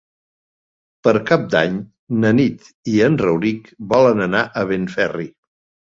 Per 1.07 1.13
Cap 1.27 1.43
d'Any 1.51 1.77
na 2.25 2.33
Nit 2.39 2.73
i 2.95 2.99
en 3.11 3.21
Rauric 3.25 3.73
volen 3.97 4.29
anar 4.31 4.45
a 4.65 4.69
Benferri. 4.77 5.33